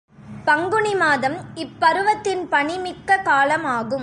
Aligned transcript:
பங்குனி 0.45 0.93
மாதம் 0.95 1.35
இப் 1.55 1.75
பருவத்தின் 1.79 2.41
பணி 2.49 2.77
மிக்க 2.77 3.17
காலம் 3.17 3.63
ஆகும். 3.63 3.99